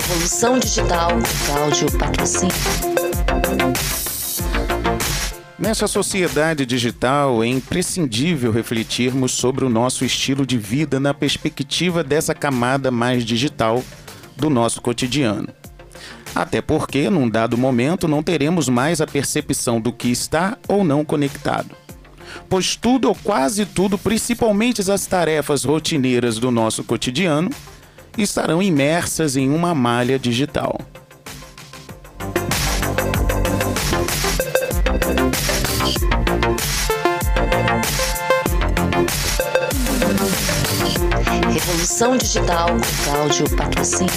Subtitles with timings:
[0.00, 1.10] Revolução Digital,
[1.44, 2.54] Cláudio Patrocínio.
[5.58, 12.34] Nessa sociedade digital, é imprescindível refletirmos sobre o nosso estilo de vida na perspectiva dessa
[12.34, 13.84] camada mais digital
[14.38, 15.48] do nosso cotidiano.
[16.34, 21.04] Até porque, num dado momento, não teremos mais a percepção do que está ou não
[21.04, 21.76] conectado.
[22.48, 27.50] Pois tudo ou quase tudo, principalmente as tarefas rotineiras do nosso cotidiano,
[28.16, 30.78] estarão imersas em uma malha digital.
[41.52, 42.68] Revolução Digital,
[43.04, 44.12] Cláudio Patrocínio.